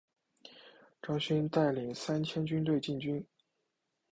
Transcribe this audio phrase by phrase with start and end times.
[0.99, 3.23] 张勋带领三千军队进京。